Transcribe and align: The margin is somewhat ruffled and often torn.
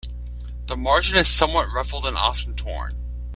The 0.65 0.75
margin 0.75 1.15
is 1.19 1.27
somewhat 1.27 1.71
ruffled 1.71 2.07
and 2.07 2.17
often 2.17 2.55
torn. 2.55 2.93